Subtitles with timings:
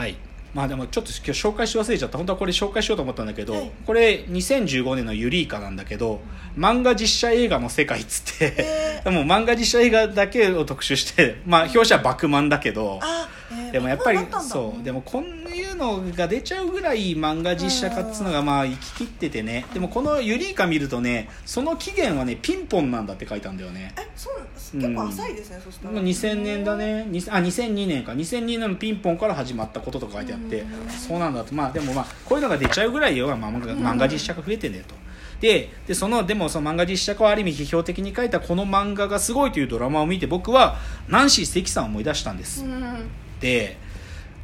[0.00, 0.16] はい。
[0.54, 2.16] まあでもちょっと今日紹介し忘れちゃった。
[2.16, 3.70] 本当はこれ紹介しようと思ったんだけど、はい。
[3.84, 6.22] これ2015年のユリイカなんだけど
[6.56, 13.28] 漫画実写映画の世界っつって、へ でも漫画実写映画だけを特集してまあ表紙はバクマンだけど、あ、
[13.72, 14.84] えーでもやっぱりそう。
[14.84, 19.66] でもこういうのが出ちゃうぐらい漫画実写化っつうのがまあ生き切っててね。
[19.72, 23.94] でもこのユリイカ見るとねその期限はねピンポンなんだって書いたんだよね。
[23.96, 24.34] えそう
[24.78, 25.94] 結構浅いですね、そしたら。
[25.94, 27.04] 2000年だね。
[27.06, 28.12] にあ2002年か。
[28.12, 30.60] 2002年のピンポンから始まったこととか書いてあって。
[30.60, 30.90] うん。
[30.90, 31.54] そうなんだと。
[31.54, 34.94] まあでもまあこういうのが出ちゃうぐらいよ、まあ、漫画実写化増えてんだよと。
[35.40, 40.76] ででそのでもその漫画実写化をある意味批評的に書いたこの漫画がすごいというドラマを見て僕は
[41.08, 42.70] ナンシー関さんを思い出したんです、うん。
[42.80, 42.86] で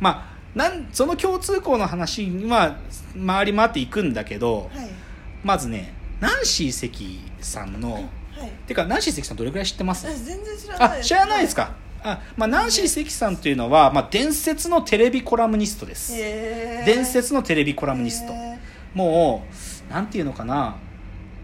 [0.01, 2.77] まあなんその共通項の話には
[3.27, 4.89] 回り回っていくんだけどはい。
[5.45, 8.09] まずねナンシー関さんの、はい。
[8.67, 10.07] てかナンシー関さんどれくらい知ってます？
[10.07, 11.01] 私全然知らない。
[11.01, 16.17] あ知らないですか、あまあ、ナンシー関さんというのは、まあ、伝説のテレビコラムニストです。
[16.17, 18.33] 伝説のテレビコラムニスト。
[18.33, 18.59] へ
[18.95, 19.45] も
[19.89, 20.77] うなんていうのかな？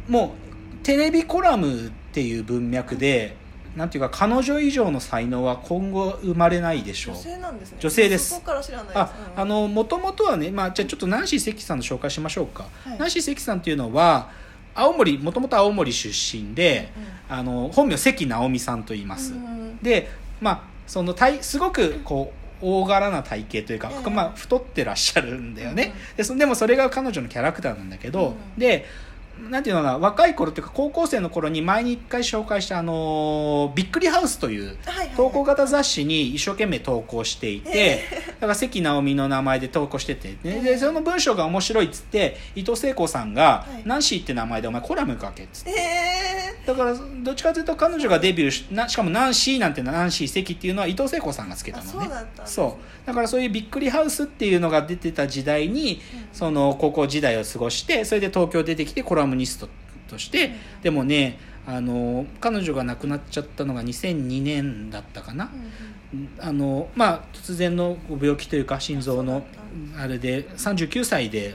[0.08, 0.34] も
[0.80, 3.36] うテレビコラムっていう文脈で
[3.76, 7.14] なんていうか彼女以上の才能は今後生まれないでしょう。
[7.14, 7.78] ー女性なんですね。
[7.80, 8.30] 女性です。
[8.30, 8.86] そこから知らない。
[8.88, 9.40] ですあうん。
[9.42, 12.98] あのもともとはね、まあ、じゃあちょっとナンシー関さんの紹介しましょうか、はい。
[12.98, 14.30] ナンシー関さんっていうのは
[14.74, 16.92] 青森もともと青森出身で、
[17.28, 20.08] あの本名関直美さんと言います、うんで
[20.40, 24.10] まあその体すごくこう大柄な体型というか、ええ。
[24.10, 28.60] まあ、太ってらっしゃるんだよね、うんでそでもそれが彼女のキャラクターなんだけど、うん。
[28.60, 28.86] で
[29.50, 34.76] なんていうのかな若い頃っていうか高校生の頃に前に一回紹介した、あのーびっくりハウスという
[35.16, 38.02] 投稿型雑誌に一生懸命投稿していて、
[38.40, 40.62] だから関直美の名前で投稿してて、ね、ええ。
[40.62, 46.41] でその文章が面白いっつって伊藤聖子さんがはい「ナンシーって名前でお前コラム書け」っつって。
[46.64, 51.90] えだからどっちかというと彼女がデビューしなしかもナンシーなんてナンシー関っていうのは伊藤聖子さんがつけたのね。
[51.90, 52.46] あそうだったんですね。
[52.46, 53.06] そう。
[53.06, 56.00] だからそういうびっくりハウスっていうのが出てた時代に、
[56.32, 59.68] その高校時代を過ごしてそれで東京出てきてコラムニスト
[60.08, 60.82] として、うん。
[60.82, 65.48] でもねあの彼女が亡くなっちゃったのが2002年だったかな、ー
[66.14, 66.28] うん。
[66.38, 69.44] あのまあ突然のご病気というか心臓の
[69.96, 71.54] あれで39歳で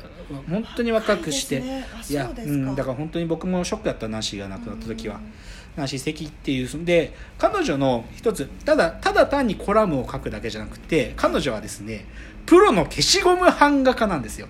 [0.49, 1.69] 本当に若くして、若
[2.09, 5.21] いやそうん、だから本当に僕もショックだったナンシーが亡くなった時は、うん。
[5.77, 12.05] ナンシー関っていうで彼女の一つただただ単にコラムを書くだけじゃなくて彼女はですね
[12.47, 14.47] プロの消しゴム版画家なんですよ。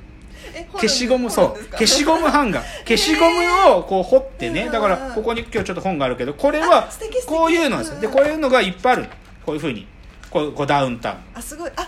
[0.54, 1.66] え消しゴムそう。
[1.72, 2.62] 消しゴゴム版画。
[2.88, 6.88] 消しゴムをこう彫ってねうんだからここに今日ちょっと本があるけどこれは
[7.26, 7.94] こういうのです。
[7.94, 9.06] よでうんこういうのがいっぱいある。
[9.46, 9.88] こういうふうに。
[10.30, 11.18] こうこうダウンタウン。
[11.36, 11.72] あすごい。
[11.76, 11.88] あ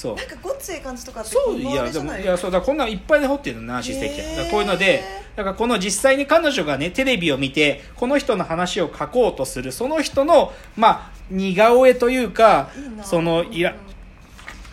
[0.00, 0.16] そう。
[0.16, 1.74] なんかごっつい感じとかってそうい？
[1.74, 4.36] やでもいやそうだこんなんいっぱいで彫ってるのナンシー関は。
[4.36, 5.02] だからこういうので
[5.36, 12.70] だからこの実際に彼女がねテレビを見てこの人の話を書こうとするその人のまあ似顔絵というか
[13.02, 13.90] そのイラうん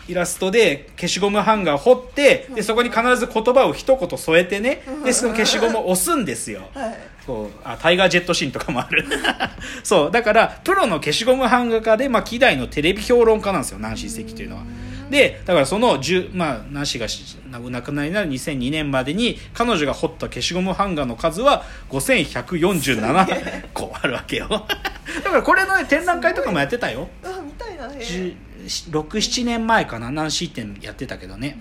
[0.08, 6.62] イラストで消しゴムハンガーを彫ってでそこに必ず言葉を一言添えてねでその消しゴムを押すんですよ。
[6.72, 6.96] はい。
[7.26, 9.04] こうあタイガージェットシーンとかもある。
[9.84, 14.62] そうだからプロの消しゴム版画家で、まあ、希代のテレビ評論家なんですよナンシー関というのは
[15.10, 24.48] でだからその10、まあ、ナンシーがし亡くなりになる2002年までに彼女が彫った消しゴム版画の数は5147 個あるわけよ。
[24.48, 27.08] だからこれの、ね、展覧会とかもやってたよ。
[27.24, 28.34] あ見たいなへ
[28.68, 31.58] 67年前かなナンシー展やってたけどね。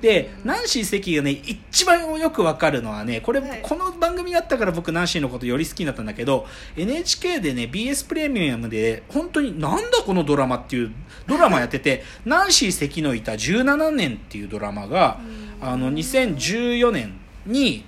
[0.00, 3.60] でナンシー関がね一番よくわかるのはねこれ、はい。
[3.62, 6.46] この番組があったから僕ナンシーのことより好きになったんだけど
[6.76, 10.92] NHK でね BS プレミアムで本当になんだこのドラマっていう
[11.26, 15.20] ドラマやってて ナンシー関のいた17年っていうドラマが
[15.60, 17.14] あの2014年
[17.46, 17.84] に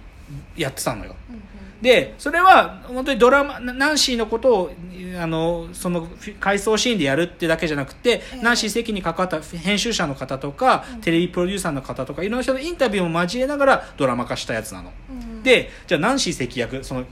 [0.57, 1.17] やってたのよ
[1.85, 4.71] でそれは本当にドラマナナンシーのことを
[5.21, 6.09] あのその
[6.41, 8.43] 回想シーンでやるってだけじゃなくて、ええ。
[8.43, 14.93] ナンシー関に関わった編集者の方とか、テレビプロデューサーの方とかいろんな人のインタビューも交えながらドラマ化したやつなの。
[15.43, 17.05] でじゃあナンシー関役その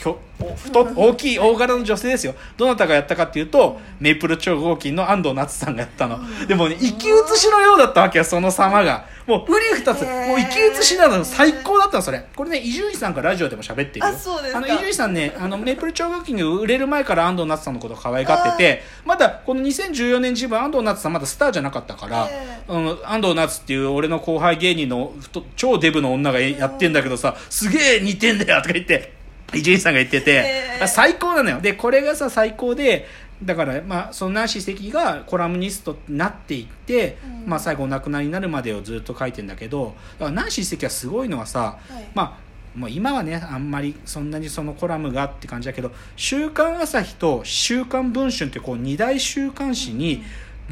[0.00, 2.34] きょお太大きい大柄の女性ですよ。
[2.56, 6.18] どなたがやったかっていうとメイプル超合金の安藤夏さんがやったの。
[6.46, 9.04] でもね生き写しのようだったわけよその様が。
[9.26, 10.02] もううり二つ。
[10.02, 12.24] もう生き写しなの最高だったのそれ。
[12.34, 14.06] これね伊集院さんがラジオでも喋ってるよ。
[14.06, 14.58] あそうですか。
[14.58, 29.19] あの伊集院さんねあのメイプル超合金が売れる前から安藤夏さんのことを可愛がっててまだこの2014年自分安藤夏さんまだスターじゃなかったから、えあの安藤夏っていう俺の後輩芸人の太超デブの女がやってんだけどさすげえ似てんだよとか言って
[29.54, 30.84] 伊集院さんが言ってて、へー。
[30.84, 31.60] あ最高なのよ。
[31.60, 33.06] でこれがさ最高で
[33.42, 37.48] だから、まあ、そのナンシー関がコラムニストになっていって、うん。
[37.48, 42.10] まあ、最後お亡くなりになるまでをずっと書いてんだけどだからナンシー関はすごいのはさ、はい。
[42.14, 50.22] まあもう今はねあんまりそんなにそのコラムがって感じだけど「週刊朝日」と「週刊文春」ってこう二大週刊誌に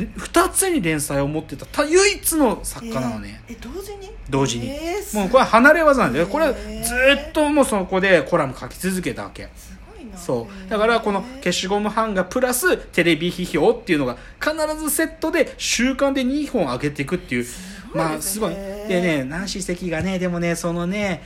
[0.06, 4.10] 2つに連載を持ってたた唯一の作家なのね、えーえ同時に？
[4.30, 4.68] 同時に。
[4.68, 6.26] えーすもうこれは離れ技なんだよ。
[6.26, 9.48] これずーっともうそこでコラム書き続けたわけ。
[9.56, 10.16] すごいな。
[10.16, 10.70] そう。
[10.70, 17.46] だからこの消しゴム版画プラステレビ批評っていうのが必ずセットで週間で2本上げていくっていう。
[17.94, 18.54] まあすごい。
[18.54, 21.22] ですねでねナンシー関がねでもねそのね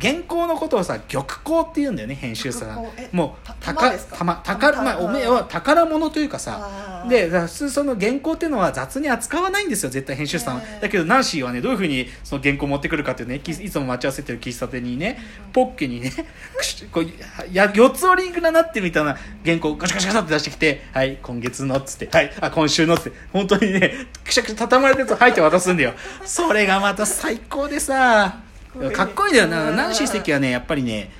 [0.00, 2.74] 原稿のことをさ玉稿って言うんだよね編集者が。
[2.74, 2.92] 玉稿？
[2.96, 7.06] えもう宝まあ玉おめえは宝物というかさ。
[7.08, 13.70] で普通その原稿っていうのは雑に扱わないんですよ絶対編集者さんは、ええだけどナンシーはねどういうふうにその原稿持ってくるかっていうねきい。
[13.70, 15.18] つも待ち合わせてる喫茶店にね
[15.52, 16.12] ポッケにね
[16.92, 17.06] こう
[17.52, 25.94] や四つ折りになってるみたいな原稿をガシャガシャガシャって出してきて「はい今月の」っつって「はいあ今週の」っつって本当にねくしゃくしゃ畳まれてると入って渡すんだよ。
[26.24, 28.38] それがまた最高でさ。
[28.42, 28.47] こ
[28.84, 29.70] い いかっこいいんだよな。
[29.70, 31.10] うんナンシー関はねやっぱりね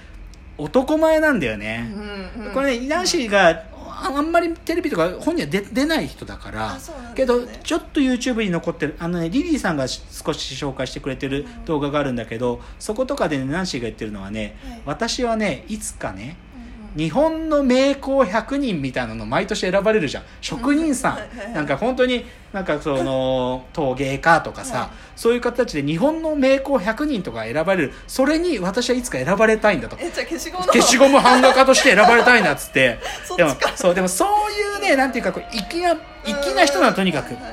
[0.57, 1.91] 男前なんだよね、
[2.37, 2.53] うんうん。
[2.53, 3.63] これねナンシーが
[4.01, 14.83] ああんまりテレビとか本には出出ない人だから、あそうなんけどちょっと YouTube に残ってるあのねリリーさんがし少し紹介してくれてる動画があるんだけど、そことかでねナンシーが言ってるのはね、はい。
[14.87, 16.48] 私はねいつかねうん
[16.97, 20.23] 日本の名工100人みたいなの毎年選ばれるじゃん。
[20.41, 21.53] 職人さん、 はいはいはい。
[21.55, 24.89] なんか本当になんかその陶芸家とかさ、はい。
[25.17, 27.93] そういう形で日本の名工100人とか選ばれる。
[28.07, 29.97] それに私はいつか選ばれたいんだと。
[29.97, 30.73] 消しゴムの。
[30.73, 32.99] 消しゴム版画家として選ばれたいなっつって。
[33.37, 37.53] でもそうでもそういうねなんていうかこう粋な粋な人なのとにかくはいはい。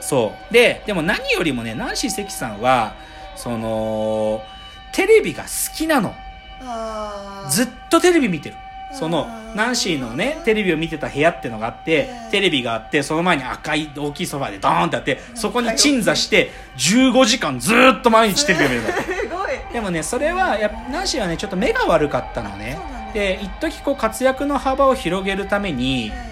[0.00, 0.52] そう。
[0.52, 2.94] ででも何よりもねナンシー関さんは
[3.36, 4.42] その
[4.92, 6.14] テレビが好きなの。
[7.48, 8.56] ずっとテレビ見てる
[8.92, 12.30] そのナンシーのねテレビを見てた部屋ってのがあってええ。
[12.30, 19.50] テレビがあってその前に赤い大きいソファでドーンってあってそこに鎮座して15時間ずーっと毎日テレビを見るんだってすごい。
[19.72, 22.78] でもねそれはやナンシーはねちょっと目が悪かったのね。
[23.14, 26.27] で一時こう活躍の幅を広げるためにえ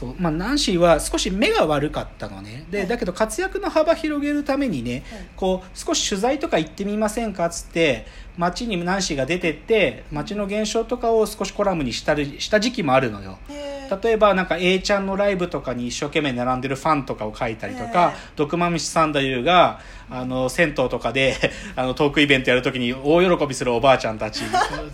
[0.00, 0.14] そう。
[0.18, 2.52] まあ、ナンシーは少し目が悪かったのね。
[2.52, 2.64] はい。
[2.70, 5.28] でだけど活躍の幅広げるためにね、はい。
[5.36, 8.06] こう少し取材とか行ってみませんかっつって
[8.38, 13.38] 街にナンシーが出てって街の現象とかを少しコラムにしたりした時期もあるのよ。
[13.50, 18.30] ええ例えばなんか A ちゃんのライブとかに一生懸命並んでるファンとかを書いたりとか、ええ。
[18.36, 21.36] 毒まみしサンダユーがあの銭湯とかで
[21.76, 24.42] あのトークイベントやるときに大喜びするおばあちゃんたち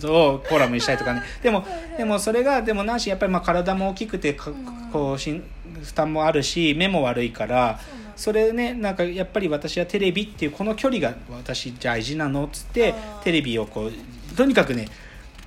[0.05, 1.21] をコラムにしたりとかね。
[1.41, 1.65] でも
[1.97, 4.51] でもそれがでもナンシーやっぱりまあ体も大きくてか
[4.91, 5.43] こうしん
[5.83, 7.79] 負担もあるし目も悪いから
[8.15, 14.87] それねなんかやっぱり私はテレビっていうこの距離が私大事なのっつってテレビをこうとにかくね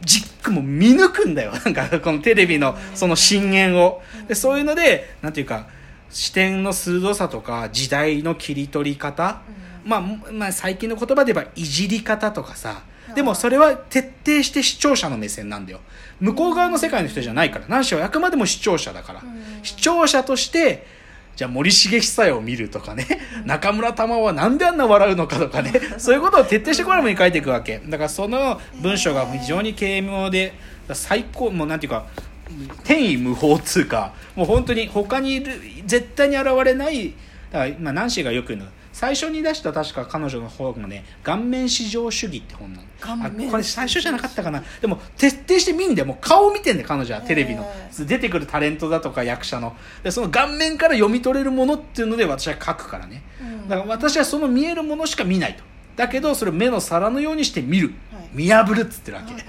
[0.02, 1.52] じっくも見抜くんだよ。
[1.52, 4.02] なんかこのテレビのその深淵を。
[4.28, 5.66] でそういうのでなんていうか
[6.10, 9.42] 視点の鋭さとか時代の切り取り方、
[9.84, 10.00] まあ、
[10.32, 12.82] まあ最近の言葉で言えばいじり方とかさ。
[13.14, 15.80] でもそれは徹底して視聴者の目線なんだよ。
[16.20, 17.64] 向こう側の世界の人じゃないから。
[17.68, 19.20] 何しろあくまでも視聴者だから。
[19.20, 19.64] うん。
[19.64, 20.86] 視聴者として
[21.40, 23.06] じゃあ森重久代を見るとかね。
[23.46, 25.72] 中村玉緒はなんであんな笑うのかとかね。
[25.96, 27.80] そういうことを徹底してコラムに書いていくわけ。
[27.86, 30.52] だからその文章が非常に軽妙で
[30.92, 32.04] 最高もうなんていうか
[32.84, 37.14] 天意無法っつうかもう本当に他にいる絶対に現れない
[37.50, 38.66] だから今ナンシーがよく言うの
[39.00, 42.82] 最初に出した確か彼女の方がね「顔面至上主義」って本な
[43.16, 44.62] のこれ最初じゃなかったかな。
[44.82, 49.74] でも徹底して見んでもう顔見てんだよ彼女はテレビの、え出てくるタレントだとか役者の。
[50.02, 53.22] でその顔面から読み取れるものっていうので私は書くからね。
[53.40, 53.68] うん。
[53.70, 55.64] だから私はその見えるものしか見ないと。
[55.96, 58.28] だけどそれを目の皿のようにして見る、はい。
[58.34, 59.42] 見破るっつってるわけ。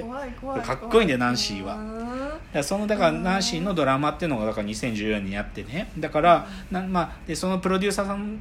[0.62, 1.76] かっこいいんだよナンシーは。
[1.76, 2.32] うん。
[2.54, 5.92] だそのだからナンシーのドラマっていうのがだから2014年にあってね。
[6.00, 8.40] だからな、まあ、でそのプロデューサーさんに、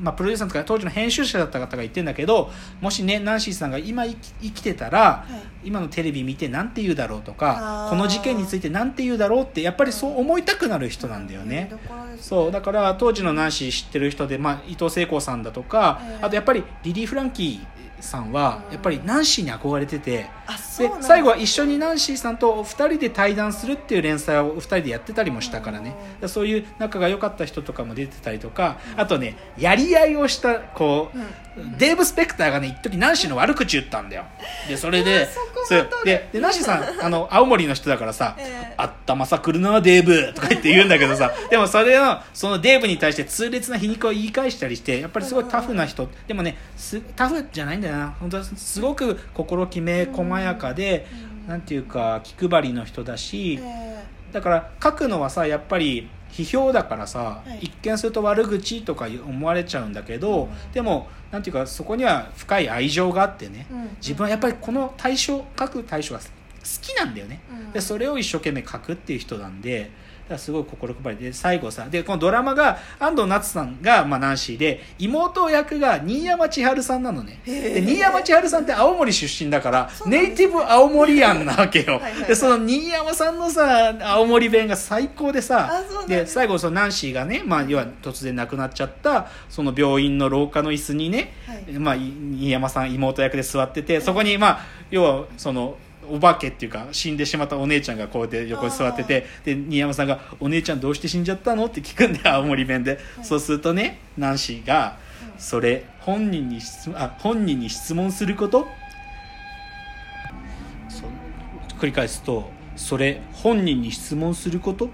[0.00, 2.50] まあ、プロデューサーとか当時の編集者だった方が言ってるんだけど
[2.80, 4.16] もしねナンシーさんが今生
[4.50, 5.52] きてたら、はい。
[5.64, 11.68] 今のテレビ見て何て言うだろうとかこの事件について何て言うだろうってやっぱりそう思いたくなる人なんだよね。
[11.70, 12.22] 見どころですね。
[12.22, 17.71] そうだから当時のナンシー知ってる人で、まあ、伊藤聖子さんだとか、ええあとやっぱりリリー・フランキー
[18.02, 18.72] さんはうん。
[18.74, 20.26] やっぱりナンシーに憧れてて、
[20.80, 21.02] うんだ。
[21.02, 25.94] 最後は一緒にナンシーさんと2人で対談するっていう連載を2人でやってたりもしたからね。
[26.20, 26.28] うん。
[26.28, 31.18] そういう仲が良かった人とかも出てたりとかあとねやり合いをしたこう、
[31.60, 31.78] うん。
[31.78, 34.24] デーブ・スペクターがね一時ナンシーの悪口言ったんだよ。
[34.68, 35.28] でそれで
[35.64, 38.74] そうででナンシーさん あの青森の人だからさええ。
[38.76, 46.08] あったまさくるなデーブとか言って言うんだけどさ でもそれをそのデーブに対して痛烈な皮肉を言い返したりしてやっぱりすごいタフな人。
[46.26, 48.14] でもねすタフじゃないんだよな。
[48.18, 51.06] 本当はすごく心きめ細やかで
[51.44, 51.48] うん。
[51.48, 54.02] なんていうか気配りの人だしえ。
[54.32, 57.66] だから書くのはさやっぱり批評だからさ、はい。
[57.66, 60.72] 一見すると悪口とか思われちゃうんだけど、うん。
[60.72, 63.96] でもなんていうかそこには深い愛情があってね、うん。
[64.00, 66.26] 自分はやっぱりこの対象書く対象が好
[66.80, 67.72] きなんだよね、うん。
[67.72, 69.90] でそれを一生懸命書くっていう人なんで
[70.32, 77.40] らすごい心配りで最後さでこのドラマが安藤夏さんが、まあ、ナンシーで妹役が新山千春さんなのね。
[77.44, 82.00] で新山千春さんって青森出身だからネイティブ青森アンなわけよ。
[82.26, 91.78] でその新山さんのさ青森弁が最高でさで最後そのナンシーがね、まあ、要は突然亡くなっちゃったその病院の廊下の椅子にね、はい。
[91.78, 94.60] まあ、い新山さん妹役で座っててそこにまあ
[94.90, 95.76] 要はその
[96.14, 104.98] お化けっていうか死んでしまったお姉ちゃんがこうやって横に座っててで新山さんが「お姉ちゃんどうして死んじゃったの?」って聞くんで青森弁で、そうするとねナンシーが
[105.38, 108.68] 「それ本人に質問あ本人に質問すること?」
[111.80, 114.90] 繰り返すと「それ本人に質問すること？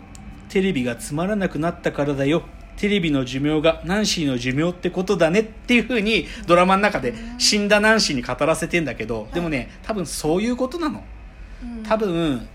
[0.48, 2.42] テレビがつまらなくなったからだよ」
[2.78, 11.02] テレビの寿命がナンシーの寿命ってことだねっていうふうにドラマの中で死んだナンシーに語らせてんだけどでもね多分そういうことなの。
[11.62, 11.82] うん。
[11.82, 12.48] 多分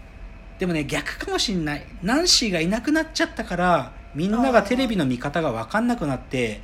[0.58, 1.86] でもね逆かもしんない。
[2.01, 6.62] ナンシーがいなくなっちゃったからみんながテレビの見方が分かんなくなって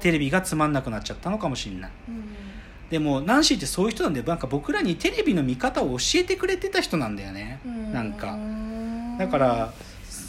[0.00, 1.90] テレビがつまんなくなっちゃったのかもしんない。
[2.08, 2.24] うん。
[2.88, 7.60] でもナンシーってそういう人なんでなんか僕らにテレビの見方を教えてくれてた人なんだよね。
[7.66, 7.92] うん。
[7.92, 8.38] なんか。
[9.18, 9.72] だから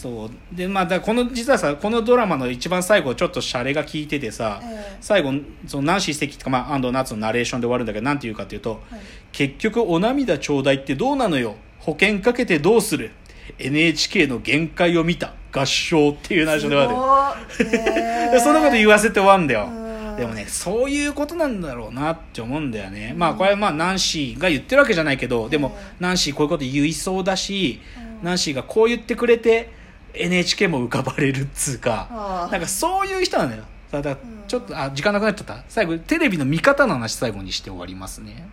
[0.03, 0.29] そう。
[0.51, 4.97] でまあだこの実はさこのドラマの一番最後ちょっとシャレが効いててさ、ええ。
[4.99, 5.33] 最後
[5.65, 8.99] そのナンシー関とか、まあ、安藤夏のナレーションで終わるんだけどなんて言うかっていうと、はい。
[9.31, 11.55] 結局お涙ちょうだいってどうなのよ？
[11.79, 13.11] 保険かけてどうする
[13.57, 19.67] ？NHK の限界を見た合唱っていう内緒で終わすごいるへでそんなこと言わせて終わるんだよ。
[19.71, 20.15] うん。
[20.17, 23.13] でもねそういうことなんだろうなって思うんだよね。
[23.15, 28.25] まあこれはまあナンシーが言ってるわけじゃないけどでもナンシーこういうこと言いそうだしうん。
[28.25, 29.82] ナンシーがこう言ってくれて
[30.13, 34.17] NHK も浮かばれるっつうかなんかそういう人なんだよだ
[34.47, 35.63] ちょっとあ時間なくなっちゃった。
[35.69, 38.47] 最後テレビの見方の話最後にして終わりますね